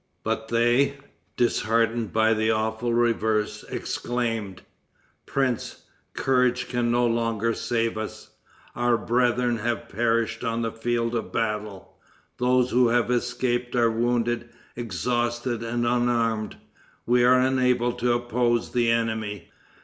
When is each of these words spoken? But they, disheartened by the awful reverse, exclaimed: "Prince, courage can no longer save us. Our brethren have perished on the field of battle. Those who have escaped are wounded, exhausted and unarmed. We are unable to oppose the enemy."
But 0.23 0.47
they, 0.47 0.95
disheartened 1.37 2.11
by 2.11 2.33
the 2.33 2.49
awful 2.49 2.91
reverse, 2.91 3.63
exclaimed: 3.69 4.63
"Prince, 5.27 5.83
courage 6.15 6.67
can 6.69 6.89
no 6.89 7.05
longer 7.05 7.53
save 7.53 7.99
us. 7.99 8.31
Our 8.75 8.97
brethren 8.97 9.57
have 9.59 9.89
perished 9.89 10.43
on 10.43 10.63
the 10.63 10.71
field 10.71 11.13
of 11.13 11.31
battle. 11.31 11.99
Those 12.39 12.71
who 12.71 12.87
have 12.87 13.11
escaped 13.11 13.75
are 13.75 13.91
wounded, 13.91 14.49
exhausted 14.75 15.61
and 15.61 15.85
unarmed. 15.85 16.57
We 17.05 17.23
are 17.23 17.39
unable 17.39 17.93
to 17.93 18.13
oppose 18.13 18.71
the 18.71 18.89
enemy." 18.89 19.51